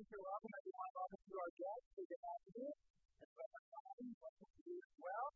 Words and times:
things 0.00 0.16
are 0.16 0.32
up, 0.32 0.40
and 0.40 0.54
I 0.56 0.60
do 0.64 0.72
want 0.72 1.12
to 1.12 1.36
our 1.36 1.52
guests 1.60 1.88
who 1.92 2.02
get 2.08 2.20
happy 2.24 2.50
to 2.56 2.66
and 3.20 3.28
so 3.36 3.42
my 3.52 3.62
family 3.68 4.16
to 4.16 4.62
do 4.64 4.74
as 4.80 4.94
well. 4.96 5.26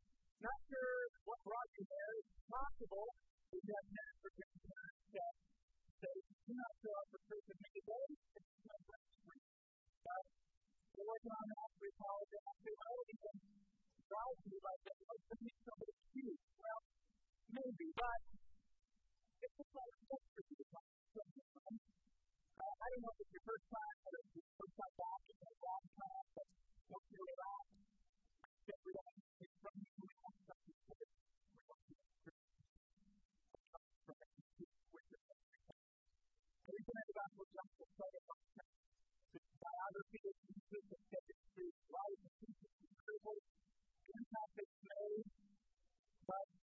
Not 0.41 0.59
sure 0.73 0.97
what 1.29 1.39
brought 1.45 1.71
you 1.77 1.85
there. 1.85 2.13
It's 2.25 2.33
possible 2.49 3.09
that 3.53 3.61
you 3.61 3.73
have 3.77 3.87
an 3.93 3.99
African 4.09 4.51
guest. 5.13 5.41
So 6.01 6.07
if 6.17 6.25
you 6.33 6.39
do 6.49 6.53
not 6.57 6.73
show 6.81 6.95
up 6.97 7.07
for 7.13 7.21
church 7.29 7.45
with 7.45 7.61
me 7.61 7.71
today, 7.77 8.09
it's 8.09 8.65
my 8.65 8.79
friend 8.89 9.05
for 9.21 9.35
you. 9.37 9.53
But 10.01 10.25
we're 10.97 11.09
working 11.13 11.35
on 11.37 11.45
that. 11.45 11.69
We 11.85 11.89
apologize. 11.93 12.57
We 12.65 12.73
know 12.73 12.89
oh, 12.89 13.05
we 13.05 13.15
can 13.21 13.37
drive 14.09 14.39
like 14.49 14.83
that. 14.89 14.97
Let's 15.05 15.41
meet 15.45 15.59
somebody 15.61 15.95
cute. 16.09 16.41
Well, 16.57 16.81
maybe, 17.53 17.89
but 18.01 18.21
it's 19.45 19.57
just 19.61 19.73
like 19.77 19.93
a 19.93 20.05
for 20.09 20.41
you 20.41 20.57
to 20.57 20.67
come. 20.73 21.04
I 22.85 22.93
don't 22.93 23.01
know 23.01 23.17
if 23.17 23.25
it's 23.25 23.33
your 23.33 23.49
first 23.49 23.65
time, 23.73 23.97
but 24.05 24.13
it's 24.13 24.29
your 24.37 24.45
first 24.61 24.77
time 24.77 24.93
back 25.01 25.25
in 25.25 25.41
a 25.41 25.53
long 25.57 25.85
time, 25.89 26.29
but 26.37 26.45
don't 26.85 27.07
feel 27.09 27.25
it 27.33 27.41
out. 27.41 27.65
Just 27.65 28.83
relax. 28.85 29.17
It's 29.41 29.57
from 29.65 29.73
you. 29.81 29.89
We 30.05 30.13
want 30.21 30.37
something 30.45 30.77
to 30.85 30.93
do. 30.93 31.09
We 31.49 31.65
want 31.65 31.81
to 31.81 31.97
Everything 36.65 36.97
in 37.01 37.07
the 37.09 37.17
gospel 37.25 37.45
jumps 37.57 37.73
to 37.81 37.87
play 37.89 38.13
about 38.21 38.45
the 38.53 39.41
biography 39.65 40.23
of 40.29 40.37
Jesus 40.45 40.85
and 40.85 41.05
dentistry, 41.09 41.69
life 41.89 42.21
of 42.21 42.33
Jesus, 42.37 42.73
and 42.85 42.97
privilege, 43.01 43.49
impact 44.13 44.61
it's 44.61 44.77
made, 44.85 45.25
but 46.29 46.64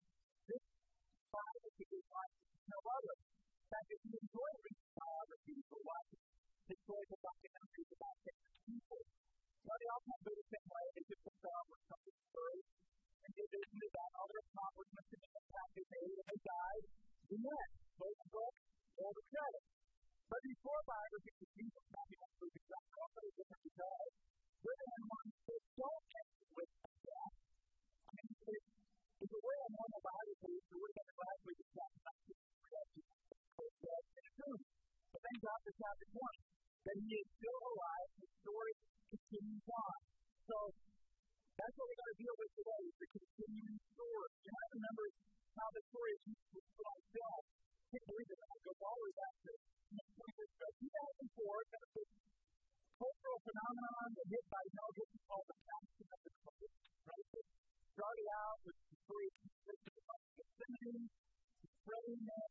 Amen. 62.09 62.48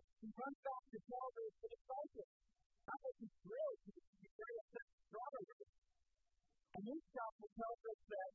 course, 0.00 0.20
he 0.20 0.28
runs 0.32 0.58
back 0.64 0.82
to 0.92 0.98
tell 1.04 1.28
the, 1.36 1.44
the 1.60 1.68
disciples. 1.76 2.30
Not 2.88 2.98
that 3.04 3.14
he's 3.20 3.34
thrilled, 3.44 3.78
he's 3.84 4.34
very 4.40 4.56
upset, 4.64 4.86
and 6.80 6.88
this 6.88 7.04
gospel 7.12 7.48
tells 7.60 7.80
us 7.92 8.00
that 8.08 8.30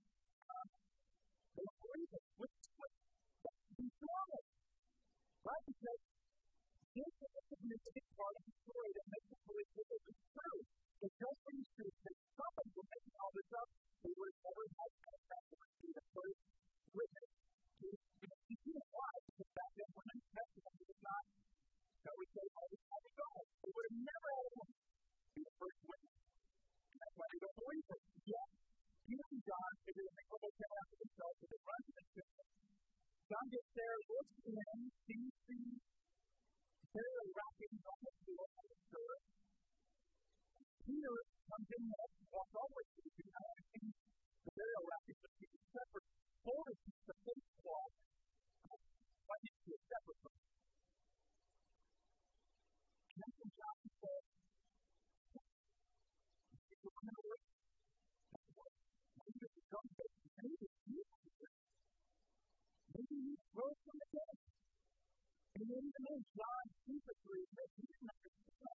And 65.55 65.71
even 65.71 65.87
though 65.87 66.19
John 66.35 66.67
super 66.83 67.15
agrees 67.15 67.47
that 67.55 67.71
he 67.79 67.87
didn't 67.87 68.11
understand, 68.11 68.75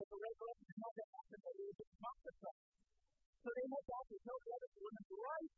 but 0.00 0.08
the 0.08 0.24
resurrection 0.24 0.72
is 0.72 0.88
to 0.88 1.04
happen, 1.12 1.38
but 1.44 1.52
it 1.52 1.68
was 1.68 1.76
just 1.76 1.92
prophesied. 2.00 2.64
So 3.44 3.52
they 3.52 3.68
must 3.68 3.88
also 3.92 4.16
tell 4.24 4.40
the 4.40 4.56
other 4.56 4.72
women 4.72 5.04
to 5.04 5.16
right. 5.20 5.52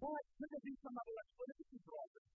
But 0.00 0.24
could 0.40 0.48
there 0.56 0.64
be 0.64 0.72
some 0.80 0.96
other 0.96 1.16
explanation 1.20 1.84
for 1.84 1.92
all 2.00 2.08
this? 2.16 2.32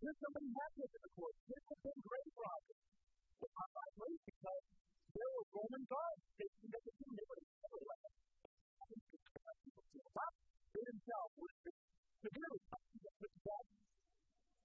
Could 0.00 0.16
somebody 0.16 0.48
have 0.48 0.72
this 0.80 0.96
in 0.96 1.02
the 1.04 1.12
court? 1.12 1.36
Could 1.44 1.60
it 1.60 1.68
have 1.68 1.92
been 1.92 2.00
great 2.08 2.32
Robert? 2.40 2.80
Well, 3.44 3.52
I'm 3.52 3.72
not 3.76 3.92
because 4.24 4.64
there 5.12 5.28
were 5.28 5.60
Roman 5.60 5.84
guards. 5.84 6.24
They 6.40 6.48
didn't 6.48 6.72
make 6.72 6.88
it 6.88 6.96
seem 7.04 7.12
they 7.20 7.28
were 7.28 7.44
everywhere. 7.68 8.00
They 8.80 8.96
didn't 10.88 11.04
tell 11.04 11.28
what 11.36 11.52
to 11.52 11.68
do. 11.68 11.72
So 12.24 12.32
there 12.32 12.48
was 12.48 12.64
something 12.64 12.94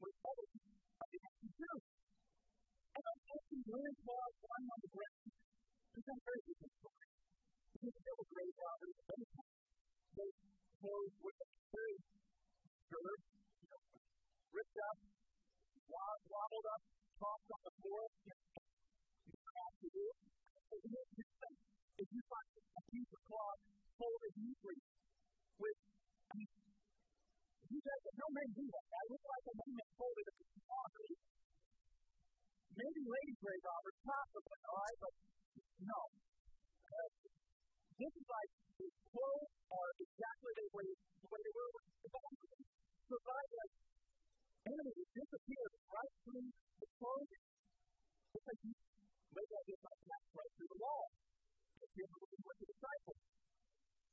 was 0.00 0.14
told 0.24 0.48
by 0.96 1.06
the 1.12 1.20
empty 1.20 1.50
tomb. 1.60 1.82
And 2.90 3.02
those 3.04 3.22
empty 3.36 3.58
ruined 3.68 3.98
claws 4.00 4.34
lying 4.40 4.68
on 4.72 4.80
the 4.80 4.90
ground 4.96 5.28
present 5.92 6.16
a 6.16 6.24
very 6.24 6.42
different 6.48 6.74
story. 6.80 7.08
Because 7.80 8.00
there 8.00 8.16
were 8.16 8.28
grave 8.32 8.56
robbers 8.56 8.96
of 8.96 9.06
any 9.12 9.28
kind. 9.30 9.54
Those 10.16 10.36
clothes 10.80 11.14
were 11.20 11.36
very 11.70 11.96
disturbed, 12.00 13.24
you 13.60 13.68
know, 13.68 13.82
ripped 14.56 14.78
up, 14.88 14.96
wobbled 15.88 16.66
up, 16.72 16.82
tossed 17.20 17.50
on 17.52 17.60
the 17.60 17.74
floor. 17.84 18.02
You 18.24 18.32
know, 18.32 19.52
have 19.60 19.76
to 19.84 19.88
do. 19.92 20.04
it. 20.08 20.18
If 22.00 22.08
you 22.08 22.22
find 22.24 22.48
a 22.56 22.82
piece 22.88 23.12
of 23.12 23.20
cloth 23.28 23.60
folded 24.00 24.34
neatly 24.40 24.78
with, 25.60 25.78
I 26.30 26.32
mean, 26.40 26.48
you 27.70 27.78
guys, 27.84 28.02
no 28.16 28.26
men 28.32 28.48
do 28.56 28.64
that. 28.64 28.86
I 28.88 29.04
look 29.40 29.56
like 29.56 29.64
a 29.64 29.72
man 29.72 29.90
folded 29.96 30.26
a 30.28 30.34
cloth. 30.68 30.94
Maybe 32.76 33.00
lady 33.08 33.34
grave 33.40 33.64
robbers, 33.64 33.98
possibly, 34.04 34.60
all 34.68 34.78
right, 34.80 34.98
but 35.00 35.14
no. 35.80 36.00
Uh, 36.90 37.08
this 38.00 38.12
is 38.20 38.26
like 38.28 38.50
the 38.80 38.88
clothes 39.12 39.52
are 39.68 39.90
exactly 40.00 40.52
the 40.60 40.66
way, 40.76 40.88
the 40.92 41.28
way 41.28 41.40
they 41.40 41.54
were. 41.56 41.70
So 43.10 43.16
God, 43.20 43.44
like, 43.50 43.74
enemy 44.70 44.92
disappeared 45.12 45.74
right 45.88 46.14
through 46.24 46.48
the 46.80 46.88
clothing. 47.00 47.44
It's 48.30 48.46
like 48.46 48.60
maybe 48.60 49.52
I 49.56 49.62
get 49.66 49.80
my 49.82 49.94
tax 50.04 50.22
right 50.36 50.52
through 50.56 50.70
the 50.70 50.80
wall. 50.80 51.06
If 51.80 51.90
you're 51.96 52.12
looking 52.12 52.42
for 52.44 52.54
the 52.60 52.66
disciples. 52.70 53.20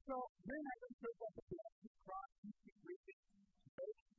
So 0.08 0.16
then 0.48 0.64
I 0.64 0.76
serve 0.88 1.20
up 1.20 1.34
the 1.36 1.46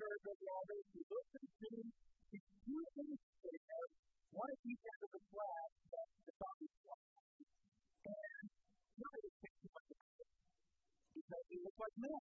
those 0.09 0.25
serve 0.25 0.41
the 0.41 0.49
water, 0.49 0.79
he 0.89 1.01
looks 1.05 1.33
at 1.37 1.45
the 1.45 1.53
tomb, 1.69 1.89
he 2.33 2.39
two 2.41 2.81
things 2.97 3.21
there, 3.45 3.87
one 4.33 4.49
of 4.49 4.61
each 4.65 4.85
end 4.89 5.01
of 5.05 5.11
the 5.13 5.23
flag 5.29 5.69
that 5.93 6.09
the 6.25 6.35
body 6.41 6.69
was 6.89 7.03
And 8.09 8.45
really 8.49 9.33
it 9.37 9.53
too 9.53 9.69
much 9.69 9.89
of 9.93 10.01
it. 10.01 10.31
Because 11.13 11.45
they 11.53 11.61
look 11.61 11.77
like 11.77 11.97
men. 12.01 12.23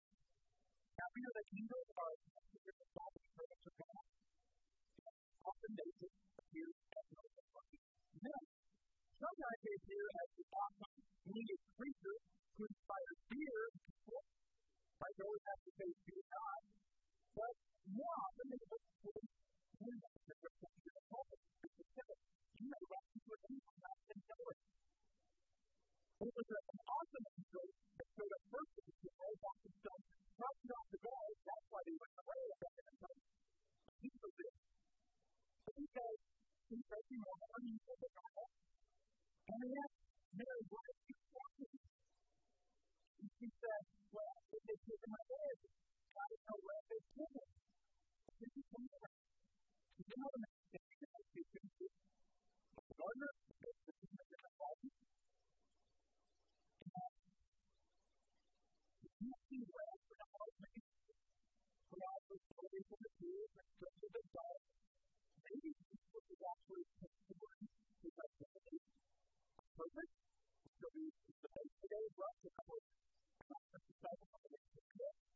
Now 0.97 1.09
we 1.13 1.19
know 1.21 1.33
that 1.37 1.47
angels 1.53 1.89
are 2.01 2.15
considered 2.17 2.77
the 2.81 2.89
body 2.97 3.21
of 3.21 3.75
God. 3.77 4.05
Often 5.45 5.73
they 5.77 5.91
just 6.01 6.17
appear 6.41 6.69
as 6.73 7.07
men. 8.25 8.45
Sometimes 9.21 9.61
they 9.61 9.75
appear 9.77 10.05
as 10.17 10.29
the 10.33 10.45
awesome 10.49 10.97
winged 11.29 11.63
creature 11.77 12.19
who 12.57 12.63
inspires 12.65 13.19
fear 13.29 13.59
people. 13.85 14.21
Like 14.97 15.17
always 15.21 15.45
have 15.45 15.61
to 15.61 15.73
say 15.77 15.89
fear 16.09 16.25
God. 16.25 16.86
But 17.37 17.53
more 17.93 18.17
often 18.17 18.47
they 18.49 18.63
look 18.65 18.85
that 18.97 20.01
are 20.01 20.41
the 20.41 21.05
pulpit. 21.13 21.41
You 22.57 22.73
run 22.73 23.05
into 23.13 23.29
a 23.29 23.39
people 23.45 23.75
not 23.77 23.99
in 24.09 24.19
knowing. 24.25 24.61
It 26.17 26.33
was 26.33 26.49
an 26.49 26.81
awesome 26.89 27.27
angel 27.37 27.67
that 28.01 28.09
showed 28.17 28.33
up 28.33 28.45
first 28.49 28.73
with 28.73 28.97
the 29.05 29.13
roll 29.21 29.37
off 29.37 29.59
the 29.69 29.73
stone, 29.85 30.03
crossed 30.33 30.71
off 30.73 30.89
the 30.89 31.01
guard. 31.05 31.35
That's 31.45 31.67
why 31.69 31.81
they 31.85 31.97
went 32.01 32.17
away 32.25 32.41
a 32.41 32.57
second 32.57 32.87
and 32.89 32.97
said, 33.05 33.17
He 34.01 34.11
was 34.17 34.33
there. 34.41 34.57
But 35.61 35.75
he 35.77 35.87
says, 35.93 36.17
He's 36.73 36.87
taking 36.89 37.21
a 37.21 37.33
warning 37.37 37.79
of 37.85 37.99
the 38.01 38.11
Bible. 38.17 38.49
And 39.47 39.61
yet, 39.77 39.91
Mary, 40.41 40.63
what 40.73 40.85
is 40.89 40.99
she 41.05 41.15
talking 41.37 41.75
And 43.21 43.29
she 43.29 43.49
said, 43.61 43.83
Well, 44.09 44.37
if 44.57 44.63
they 44.65 44.79
take 44.89 45.05
my 45.05 45.25
head, 45.37 45.57
I 46.47 46.55
where 46.63 46.83
they 46.87 47.03
put 47.11 47.33
it. 47.43 47.51
This 48.39 48.55
is 48.55 48.67
the 48.71 48.79
You 48.79 50.15
know 50.15 50.31
the 50.31 50.41
message 50.47 50.87
that 51.03 51.27
you 51.35 51.43
can 51.43 51.67
do. 51.75 51.87
The 51.91 52.95
gardener, 52.95 53.33
the 53.35 53.55
business 53.67 53.99
in 54.07 54.41
the 54.47 54.53
body. 54.55 54.91
And 59.07 59.23
you 59.27 59.35
see 59.51 59.63
where 59.67 59.95
for 60.07 60.15
the 60.15 60.27
heart 60.39 60.55
makes 60.63 60.95
for 61.91 61.99
all 61.99 62.21
the 62.31 62.39
stories 62.39 62.89
of 62.95 62.99
the 63.03 63.13
tools 63.19 63.51
and 63.59 63.69
such 63.83 63.99
of 64.07 64.11
the 64.15 64.23
dark. 64.31 64.63
Maybe 65.51 65.71
this 65.75 66.27
is 66.31 66.41
actually 66.47 66.87
testimony 66.95 67.67
to 67.75 68.09
that 68.23 68.31
perfect. 69.75 70.15
So 70.79 70.87
we, 70.95 71.11
the 71.11 71.49
today 71.83 72.03
is 72.07 72.15
rough, 72.15 72.39
a 72.39 72.51
couple 72.55 72.79
of 72.79 72.87
disciples 73.83 74.31
on 74.31 74.41
the 74.47 74.51
way 74.55 74.63
to 74.63 74.79
the 74.79 74.87
And 74.87 75.36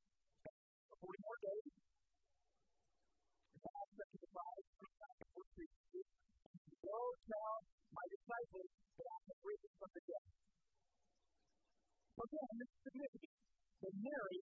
For 1.01 1.09
40 1.09 1.25
more 1.25 1.39
days, 1.41 1.73
God 3.57 3.85
said 3.89 4.09
to 4.13 4.17
the 4.21 4.29
five, 4.37 4.63
Go 6.81 6.99
tell 7.25 7.55
my 7.89 8.05
disciples 8.05 8.69
that 9.01 9.07
I 9.09 9.17
have 9.25 9.41
risen 9.41 9.71
from 9.81 9.89
the 9.97 10.01
dead. 10.05 10.25
Again, 12.21 12.53
this 12.53 12.69
is 12.69 12.79
significant. 12.85 13.33
Mary 13.97 14.39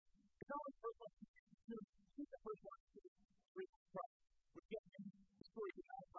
not 0.51 0.60
the 0.68 0.92
one 1.00 1.16
to 1.16 1.75
she's 2.12 2.28
the 2.28 2.42
first 2.44 2.63
one 2.68 2.82
to 2.92 3.01
reach 3.56 3.75
Christ. 3.96 4.20
We 4.51 4.62
get 4.68 4.84
in 5.00 5.04
the 5.08 5.46
story 5.48 5.72
the 5.80 5.84
dead. 5.88 6.10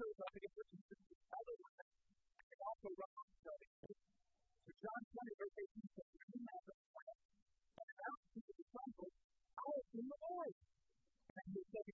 Shows 0.00 0.20
up 0.22 0.32
against 0.32 0.56
which 0.56 0.72
is 0.72 1.12
the 1.12 1.18
other 1.28 1.56
and 1.60 2.60
also 2.64 2.88
run 2.94 3.12
on 3.20 3.26
the 3.28 4.09
John 4.80 5.02
20, 5.12 5.36
verse 5.36 5.56
18 5.60 5.92
says, 5.92 6.08
you 6.32 6.40
have 6.40 6.64
a 6.72 6.76
plan, 6.88 7.16
and 7.76 7.88
announce 7.92 8.24
to 8.32 8.40
the 8.40 8.54
disciples, 8.56 9.14
I 9.60 9.64
have 9.76 9.86
seen 9.92 10.06
the 10.08 10.18
Lord. 10.24 10.54
And 11.36 11.48
he 11.52 11.62
said, 11.68 11.89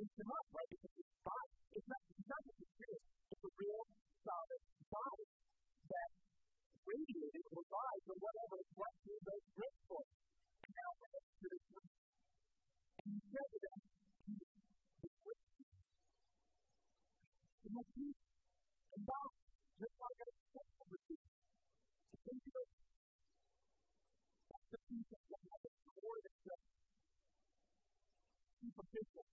raise 0.00 0.16
him 0.16 0.32
up, 0.32 0.46
right? 0.56 0.70
Because 0.72 0.96
his 0.96 1.12
body, 1.20 1.52
it's 1.76 1.88
not, 1.92 2.00
it's 2.08 2.24
not 2.32 2.40
just 2.40 2.56
a 2.56 2.68
spirit, 2.72 3.02
it's 3.36 3.44
a 3.44 3.52
real, 3.60 3.84
solid 4.24 4.62
body 4.88 5.28
that 5.92 6.10
radiated 6.88 7.36
and 7.36 7.52
provides 7.52 8.04
or 8.08 8.16
whatever 8.16 8.54
it's 8.64 8.72
what 8.80 8.92
he 9.04 9.12
was 9.20 9.44
built 9.60 9.76
for. 9.84 10.00
Now, 10.72 10.90
when 11.04 11.10
it's 11.20 11.36
to 11.36 11.46
the 11.52 11.60
and 11.60 13.12
he 13.12 13.20
said 13.28 13.44
to 13.44 13.58
them, 13.60 13.80
and 17.60 19.04
now, 19.04 19.26
just 19.76 19.96
like 20.00 20.18
I 20.20 20.28
said, 20.48 20.68
to 20.80 20.96
think 22.24 22.40
of 22.40 22.54
it, 22.56 22.68
that's 24.48 24.68
the 24.72 24.80
piece 24.80 25.10
of 25.12 25.22
what 25.28 25.42
happens 25.44 25.76
to 25.76 25.92
the 25.92 25.96
Lord 26.00 26.24
itself. 26.24 26.64
Superficial, 28.60 29.24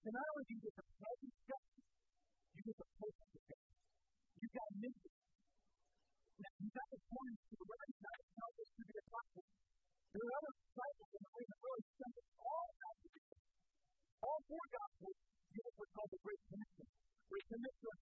And 0.00 0.12
not 0.16 0.26
only 0.32 0.44
do 0.48 0.52
you 0.56 0.62
get 0.64 0.74
the 0.80 0.86
presence 0.96 1.34
of 1.36 1.44
God, 1.50 1.66
you 2.56 2.60
get 2.64 2.76
the 2.80 2.88
presence 2.96 3.32
of 3.36 3.42
God. 3.50 3.66
You 4.40 4.48
got 4.48 4.68
mission. 4.80 5.14
Now, 6.40 6.52
you 6.56 6.68
got 6.72 6.88
the 6.88 7.00
point 7.04 7.36
to 7.36 7.56
recognize 7.60 8.26
how 8.40 8.48
this 8.56 8.68
should 8.72 8.88
be 8.88 8.96
a 8.96 9.06
problem. 9.12 9.44
There 10.10 10.24
are 10.24 10.34
other 10.40 10.54
disciples 10.56 11.10
in 11.14 11.20
the 11.20 11.32
way 11.36 11.44
that 11.44 11.58
really 11.60 11.84
send 12.00 12.12
us 12.16 12.28
all 12.40 12.68
out 12.80 12.96
to 13.00 13.08
all 14.20 14.40
four 14.44 14.64
gospels 14.68 15.16
give 15.50 15.64
us 15.66 15.74
what's 15.80 15.92
called 15.96 16.12
the 16.12 16.22
Great 16.22 16.42
Commission, 16.46 16.86
We 17.30 17.38
commit 17.50 17.74
to 17.80 17.86
a 17.90 17.99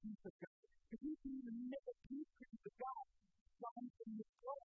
peace 0.00 0.24
of 0.24 0.34
God. 0.40 0.56
Because 0.88 1.02
we 1.04 1.12
can 1.20 1.32
even 1.36 1.56
make 1.68 1.86
a 1.86 1.96
peace 2.08 2.32
with 2.40 2.74
God 2.80 3.04
from 3.60 3.84
the 4.16 4.26
soul. 4.40 4.64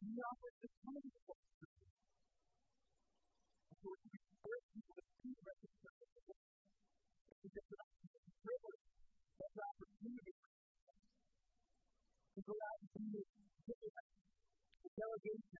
And 0.00 0.08
he 0.08 0.18
offers 0.24 0.56
this 0.64 0.74
wonderful 0.82 1.36
scripture. 1.36 1.92
And 3.68 3.76
so 3.76 3.86
we 3.92 4.08
encourage 4.16 4.66
people 4.72 4.96
to 4.96 5.04
see 5.20 5.32
the 5.36 5.44
reconciliation 5.44 6.16
of 6.16 6.24
God. 6.26 6.44
Because 7.44 7.66
that's 7.76 7.96
a 8.16 8.34
privilege, 8.40 8.86
that's 9.36 9.56
an 9.56 9.64
opportunity 9.76 10.34
to 12.36 12.40
go 12.40 12.56
out 12.56 12.78
and 12.80 12.90
do 12.96 13.04
this 13.16 13.28
delegation 14.96 15.55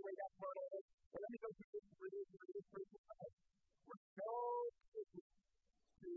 the 0.00 0.06
way 0.08 0.16
that 0.16 0.32
part 0.40 0.56
is. 0.80 0.84
And 1.12 1.20
let 1.20 1.28
me 1.28 1.38
go 1.44 1.50
through 1.52 1.72
this 1.76 1.86
for 2.00 2.08
you, 2.08 2.22
for 2.32 2.44
this 2.48 2.66
for 2.72 2.80
you. 2.80 3.00
We're 3.84 4.04
so 4.16 4.32
busy 4.96 5.22
to 6.00 6.10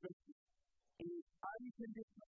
mercy. 0.00 0.34
It 1.00 1.08
is 1.12 1.26
unconditional. 1.44 2.27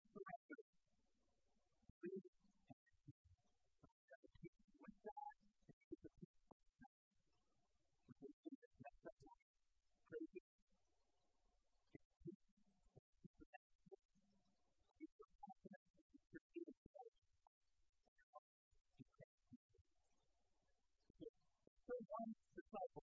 So 22.95 23.03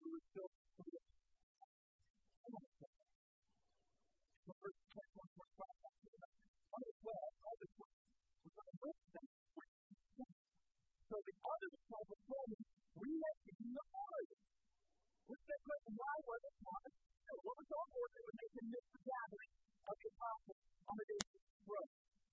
the 11.21 11.37
other 11.37 11.69
disciples 11.69 12.17
told 12.25 12.49
him, 12.49 12.65
we 12.97 13.13
have 13.13 13.39
to 13.45 13.53
be 13.61 13.69
the 13.77 13.85
Lord. 13.93 14.25
Which 15.29 15.43
they 15.45 15.59
couldn't, 15.61 15.93
why 15.93 16.15
was 16.25 16.41
it 16.49 16.55
Thomas? 16.65 16.97
So 17.29 17.33
what 17.45 17.53
was 17.61 17.69
on 17.69 17.85
board 17.93 18.09
that 18.09 18.25
would 18.25 18.37
they 18.41 18.49
him 18.57 18.65
miss 18.73 18.85
the 18.89 19.05
gathering 19.05 19.53
of 19.85 19.95
the 20.01 20.09
apostles 20.17 20.65
on 20.89 20.97
the 20.97 21.05
day 21.05 21.21
of 21.21 21.29
the 21.29 21.41
road? 21.69 21.89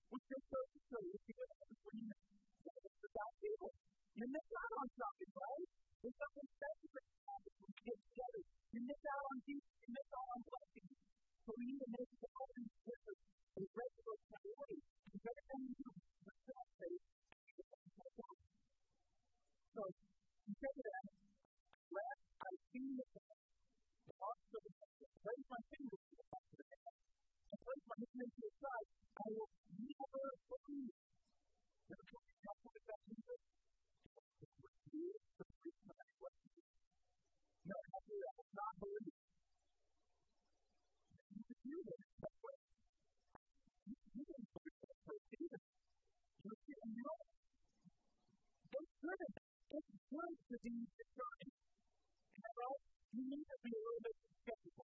Which 0.09 0.25
they 0.25 0.41
chose 0.41 0.69
to 0.73 0.79
show 0.89 1.01
you, 1.05 1.21
because 1.21 1.49
it 1.53 1.69
was 1.69 1.77
when 1.85 2.01
you 2.01 2.05
missed 2.09 2.97
the 2.97 3.13
gospel. 3.13 3.69
You 4.17 4.25
on 4.73 4.89
something, 4.97 5.31
right? 5.37 5.82
There's 6.03 6.19
something 6.19 6.49
special 6.59 6.89
that 6.99 7.07
happens 7.31 7.55
when 7.63 7.71
we 7.71 7.81
get 7.87 7.97
together. 8.11 8.43
You 8.75 8.81
miss 8.83 9.01
out 9.07 9.23
on 9.31 9.37
peace, 9.47 9.67
you 9.87 9.89
miss 9.95 10.09
out 10.11 10.27
on 10.35 10.41
blessings. 10.43 10.95
So 11.47 11.49
we 11.55 11.63
need 11.71 11.79
to 11.79 11.91
make 11.95 12.12
it's 49.73 49.89
good 50.05 50.33
to 50.53 50.55
be 50.61 50.75
discerning. 50.85 51.53
Am 52.45 52.53
right? 52.61 52.81
You 53.17 53.23
need 53.25 53.47
to 53.49 53.57
be 53.65 53.73
a 53.73 53.81
little 53.81 54.03
bit 54.05 54.17
skeptical. 54.45 54.85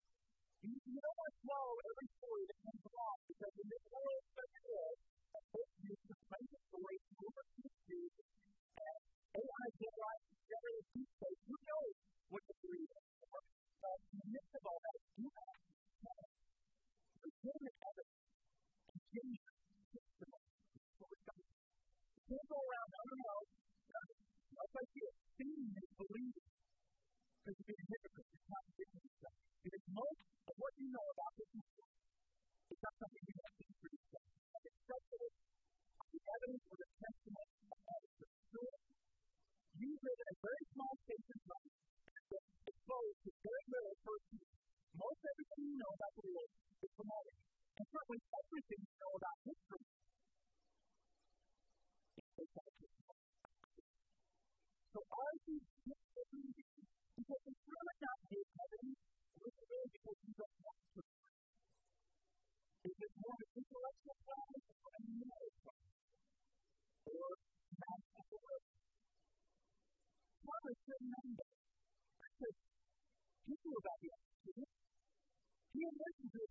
You, 0.64 0.72
you 0.72 1.00
don't 1.04 1.18
want 1.20 1.32
to 1.36 1.42
follow 1.44 1.76
every 1.84 2.08
story 2.16 2.44
that 2.48 2.58
comes 2.64 2.84
along 2.88 3.16
because 3.28 3.54
in 3.60 3.68
this 3.68 3.84
world 3.92 4.24
such 4.32 4.54
as 4.56 4.96
a 5.36 5.40
book 5.52 5.70
is 5.84 6.00
the 6.08 6.16
basic 6.32 6.64
way 6.80 6.96
to 6.96 7.12
work 7.28 7.50
with 7.60 7.76
you 7.92 8.02
and 8.08 9.00
AI 9.36 9.64
is 9.68 9.78
AI 9.84 10.14
is 10.16 10.40
better 10.48 10.72
than 10.72 10.86
people. 10.96 11.30
Who 11.44 11.56
knows 11.60 11.96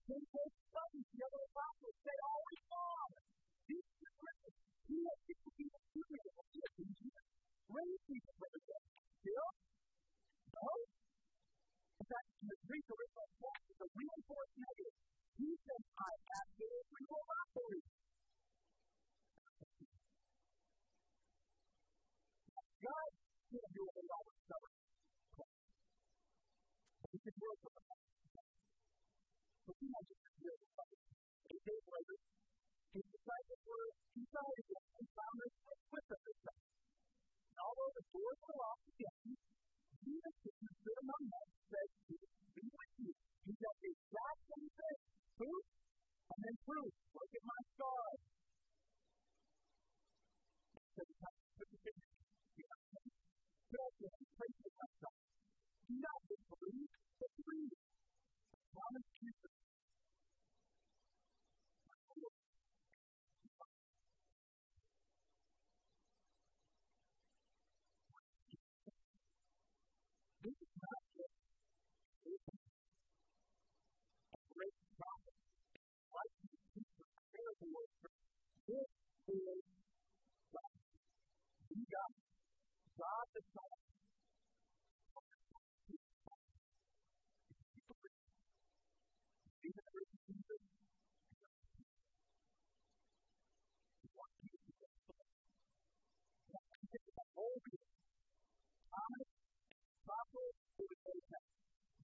Я 0.09 1.29
был 1.29 1.58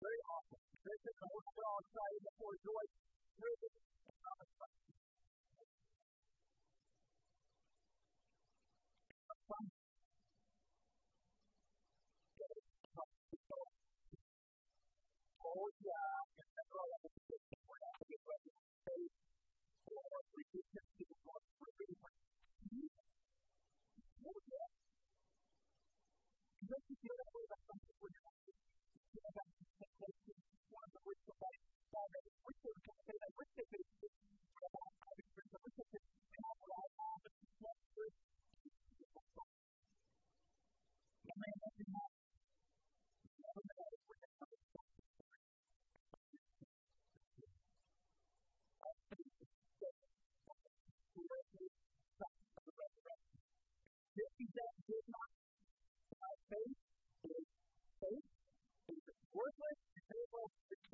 very 0.06 0.22
often. 0.30 0.60
They 0.86 0.98
said, 1.02 1.16
I 1.18 1.28
want 1.34 1.46
to 1.50 1.54
get 1.58 1.66
on 1.66 1.84
veces 26.76 26.98
yo 27.02 27.14
la 27.16 27.24
voy 27.32 27.46
bastante 27.48 27.94
fuerte. 27.94 28.20
Yo 29.14 29.22
la 29.24 29.30
voy. 29.32 29.46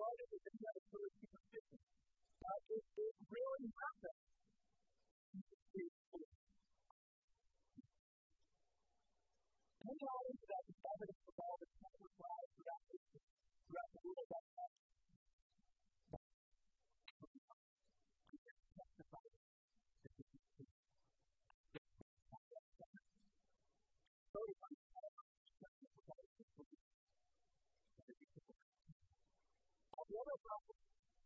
started 0.02 0.51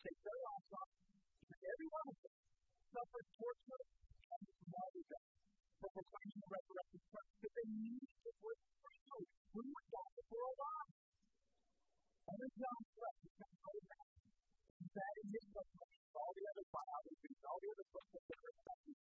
take 0.05 0.21
their 0.21 0.39
lives 0.45 0.69
off, 0.77 0.91
and 1.49 1.61
every 1.65 1.89
one 1.89 2.05
of 2.13 2.17
them 2.21 2.37
suffered 2.93 3.27
torture 3.41 3.81
and 3.81 4.41
is 4.45 4.61
martyrdom 4.69 5.25
for 5.81 5.89
proclaiming 5.97 6.39
the 6.45 6.49
resurrected 6.53 7.01
Christ 7.09 7.31
because 7.35 7.55
they 7.57 7.67
knew 7.73 7.97
it 8.05 8.37
was 8.45 8.59
true. 8.85 9.25
We 9.57 9.65
would 9.65 9.87
die 9.89 10.13
if 10.21 10.27
we're. 10.29 10.45
And 12.25 12.37
then 12.41 12.51
John 12.57 12.81
Fleck 12.97 13.17
is 13.21 13.33
going 13.37 13.53
to 13.53 13.61
go 13.65 13.73
back. 13.85 14.09
That 14.95 15.15
in 15.21 15.27
his 15.29 15.45
book, 15.53 15.69
all 16.15 16.31
the 16.35 16.45
other 16.55 16.65
biographies, 16.73 17.39
all 17.45 17.59
the 17.61 17.69
other 17.75 17.87
books 17.95 18.11
that 18.15 18.23
they're 18.25 18.45
respecting, 18.45 18.97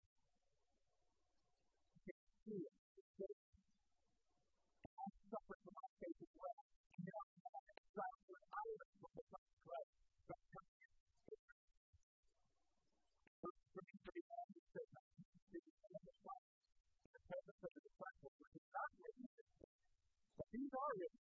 target 20.93 21.22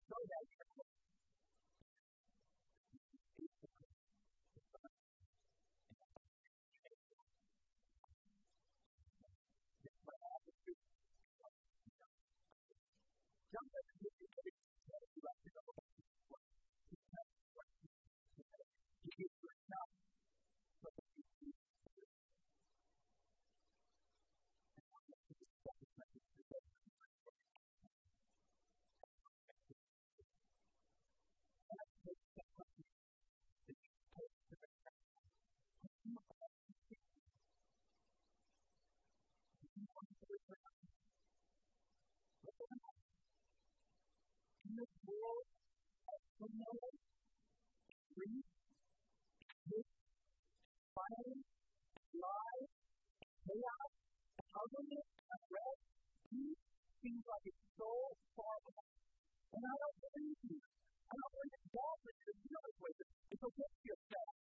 And 59.56 59.64
I 59.64 59.76
don't 59.80 60.00
believe 60.04 60.40
you. 60.52 60.60
I'm 60.60 61.16
not 61.16 61.32
believe 61.32 61.56
it's 61.56 61.70
God 61.72 61.96
that 62.04 62.16
you 62.28 62.32
deal 62.44 62.64
with 62.76 62.98
it. 63.00 63.12
It's 63.32 63.44
okay 63.46 63.68
to 63.72 63.78
feel 63.88 64.00
sad, 64.12 64.34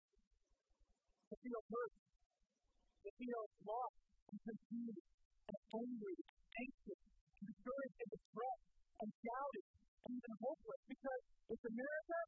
to 1.31 1.35
feel 1.39 1.63
hurt, 1.71 1.95
to 1.95 3.11
feel 3.15 3.43
lost, 3.63 3.99
and 4.35 4.39
confused, 4.43 5.07
and 5.47 5.57
angry, 5.71 6.19
anxious, 6.59 7.01
and 7.15 7.45
discouraged, 7.47 7.99
and 8.03 8.11
distressed, 8.11 8.67
and 9.07 9.11
doubted, 9.23 9.67
and 10.03 10.11
even 10.19 10.33
hopeless. 10.43 10.83
Because 10.91 11.23
it's 11.47 11.63
America, 11.63 12.19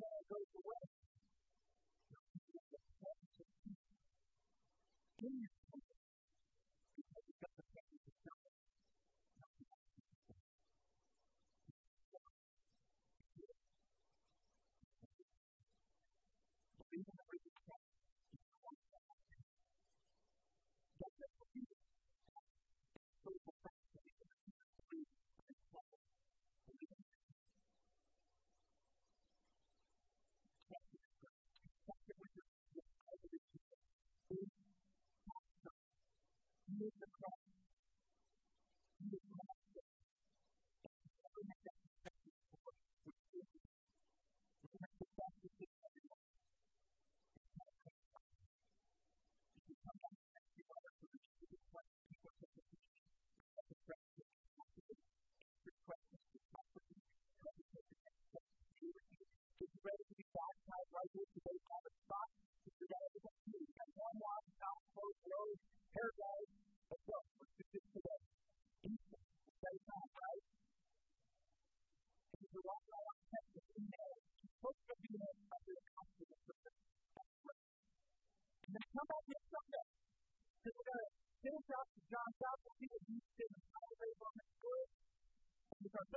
man 0.00 0.22
goes 0.30 0.50
away. 0.60 0.82
Then 5.22 5.34
you 5.40 5.48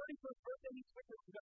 happy 0.10 0.18
for 0.22 0.30
his 0.34 0.42
birthday. 0.42 0.74
He's 0.74 1.39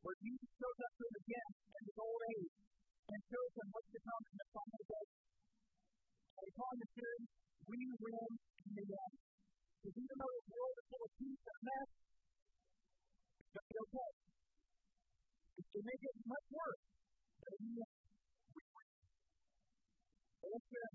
where 0.00 0.16
Jesus 0.20 0.50
shows 0.56 0.78
up 0.80 0.92
to 0.96 1.04
him 1.04 1.16
again 1.20 1.50
in 1.76 1.82
his 1.84 1.98
old 2.00 2.22
age 2.32 2.54
and 3.10 3.20
shows 3.28 3.52
him 3.52 3.68
what's 3.68 3.90
to 3.92 4.00
come 4.00 4.22
in 4.30 4.36
the 4.40 4.48
final 4.54 4.82
day. 4.88 5.06
And 6.30 6.42
we 6.46 6.52
call 6.56 6.72
the 6.72 6.88
series 6.96 7.28
We 7.68 7.78
Win 8.00 8.30
in 8.64 8.72
the 8.80 8.86
End. 8.86 9.16
Because 9.80 9.96
even 9.96 10.16
though 10.20 10.34
the 10.40 10.46
world 10.52 10.76
is 10.76 10.86
full 10.92 11.04
of 11.04 11.12
peace 11.16 11.44
and 11.50 11.60
mess, 11.64 11.90
it's 13.40 13.52
going 13.52 13.64
to 13.64 13.72
be 13.72 13.78
okay. 13.80 14.10
It 15.60 15.84
may 15.84 15.98
get 16.00 16.14
much 16.28 16.46
worse, 16.52 16.84
but 17.40 17.52
in 17.56 17.62
the 17.64 17.76
end, 17.80 17.96
we 18.52 18.62
win. 18.76 18.88
Let's 20.40 20.68
get 20.68 20.89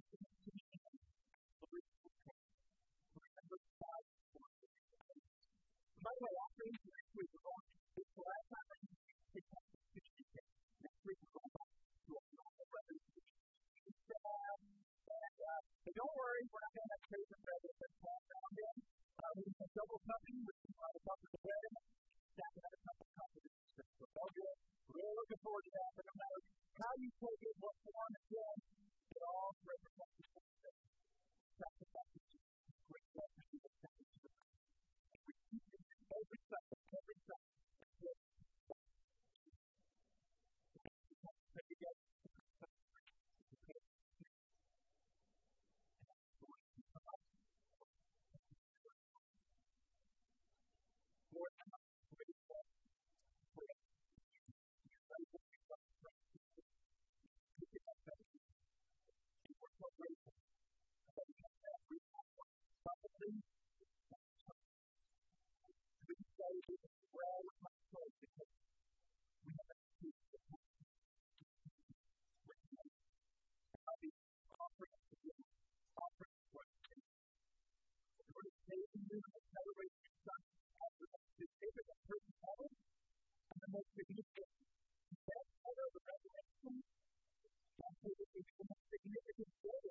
don't 15.95 16.12
worry, 16.12 16.43
we're 16.51 16.60
not 16.60 16.73
going 16.75 16.86
to 16.86 16.91
have 16.91 17.03
crazy 17.08 17.36
with 17.39 17.77
this 17.79 17.93
fall 18.03 18.19
down 18.27 18.51
in. 18.51 18.75
Uh, 19.15 19.31
we 19.39 19.43
have 19.47 19.71
double 19.71 19.99
cupping 20.03 20.39
with 20.43 20.60
uh, 20.75 20.91
the 20.91 21.01
cup 21.08 21.19
of 21.23 21.29
the 21.31 21.39
bread, 21.39 21.71
stack 22.36 22.53
another 22.60 22.79
cup 22.84 22.97
of 22.99 23.10
cup 23.15 23.31
of 23.31 23.39
the 23.39 23.84
So 23.95 24.05
all 24.12 24.31
good. 24.36 24.58
Really 24.91 25.15
looking 25.15 25.39
forward 25.39 25.63
to 25.63 25.71
that. 25.71 25.91
But 25.95 26.05
no 26.12 26.15
matter 26.19 26.39
how 26.84 26.91
you 26.99 27.10
take 27.15 27.41
it, 27.47 27.55
what 27.63 27.75
form 27.79 28.12
it's 28.12 28.31
in, 28.36 28.55
it 29.15 29.23
all 29.23 29.51
represents 29.63 30.15
the 30.19 30.27
same 30.36 30.55
the 31.55 31.63
fact 31.63 31.79
that 31.79 32.08
great 32.91 33.74
Is 63.25 63.33
we 66.05 66.13
have 66.13 66.45
a 69.65 69.77
of 69.81 70.53
with 72.45 72.61
me. 72.69 72.85
I'll 73.81 73.97
be 73.97 74.11
offering 74.61 74.93
to 75.09 75.17
you, 75.25 75.38
offering 75.97 76.38
you. 76.53 77.01
In 78.13 78.25
order 78.29 78.45
to 78.45 78.61
save 78.69 78.93
you 78.93 79.17
and 79.17 79.45
as 80.85 80.93
the 81.01 81.09
most 81.09 81.33
significant 81.41 81.99
person 82.05 82.35
ever 82.45 82.69
and 82.69 83.57
the 83.57 83.69
event 85.17 85.49
ever, 85.65 85.85
the 85.97 86.01
and 86.05 86.77
is 88.38 88.45
the 88.53 88.65
most 88.69 88.85
significant 88.93 89.49
day 89.65 89.85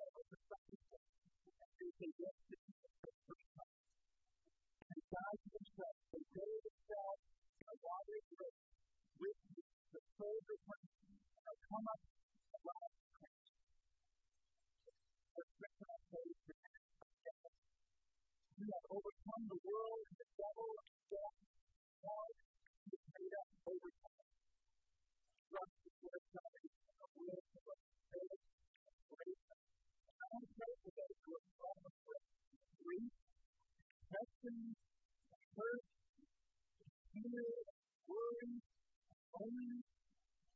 only 39.41 39.81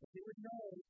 that 0.01 0.09
they 0.13 0.21
would 0.25 0.39
know 0.39 0.88